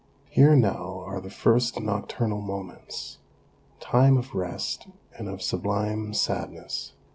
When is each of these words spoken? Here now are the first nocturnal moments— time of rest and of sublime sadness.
Here 0.31 0.55
now 0.55 1.01
are 1.05 1.21
the 1.21 1.29
first 1.29 1.79
nocturnal 1.79 2.41
moments— 2.41 3.19
time 3.79 4.17
of 4.17 4.33
rest 4.33 4.87
and 5.15 5.29
of 5.29 5.43
sublime 5.43 6.15
sadness. 6.15 6.93